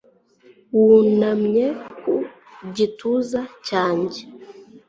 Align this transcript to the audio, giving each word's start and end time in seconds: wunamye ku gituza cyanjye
wunamye 0.83 1.67
ku 1.99 2.13
gituza 2.75 3.41
cyanjye 3.67 4.21